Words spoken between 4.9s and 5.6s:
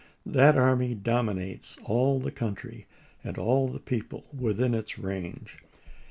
range.